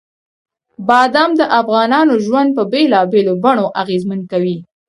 بادام 0.87 1.31
د 1.39 1.41
افغانانو 1.59 2.13
ژوند 2.25 2.49
په 2.57 2.63
بېلابېلو 2.71 3.33
بڼو 3.43 3.65
اغېزمن 3.81 4.19
کوي. 4.31 4.57